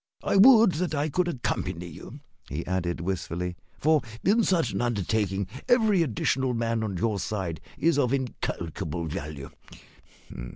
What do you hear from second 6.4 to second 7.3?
man on your